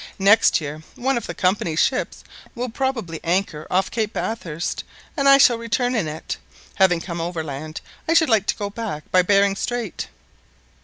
[0.17, 2.23] Next year one of the Company's ships
[2.55, 4.83] will probably anchor off Cape Bathurst,
[5.15, 6.37] and I shall return in it.
[6.77, 10.07] Having come overland, I should like to go back by Behring Strait."